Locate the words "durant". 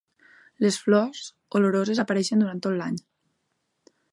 2.45-2.65